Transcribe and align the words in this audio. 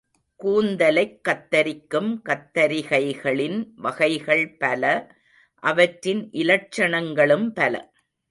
கூந்தலைக் 0.43 1.19
கத்தரிக்கும் 1.29 2.21
கத்தரிகைகளின் 2.29 3.71
வகைகள் 3.75 4.57
பல, 4.57 4.83
அவற்றின் 5.63 6.29
இலட்சணங்களும் 6.33 7.49
பல. 7.49 7.91